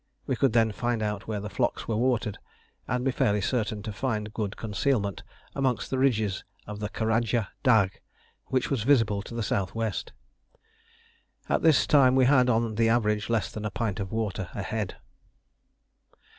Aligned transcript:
We 0.25 0.35
could 0.35 0.53
then 0.53 0.71
find 0.71 1.03
out 1.03 1.27
where 1.27 1.39
the 1.39 1.47
flocks 1.47 1.87
were 1.87 1.95
watered, 1.95 2.39
and 2.87 3.05
be 3.05 3.11
fairly 3.11 3.39
certain 3.39 3.83
to 3.83 3.93
find 3.93 4.33
good 4.33 4.57
concealment 4.57 5.21
amongst 5.53 5.91
the 5.91 5.99
ridges 5.99 6.43
of 6.65 6.79
the 6.79 6.89
Karadja 6.89 7.49
Dagh, 7.61 7.99
which 8.47 8.71
was 8.71 8.81
visible 8.81 9.21
to 9.21 9.35
the 9.35 9.45
S.W. 9.45 9.91
At 11.49 11.61
this 11.61 11.85
time 11.85 12.15
we 12.15 12.25
had, 12.25 12.49
on 12.49 12.73
the 12.73 12.89
average, 12.89 13.29
less 13.29 13.51
than 13.51 13.63
a 13.63 13.69
pint 13.69 13.99
of 13.99 14.11
water 14.11 14.49
a 14.55 14.63
head. 14.63 14.95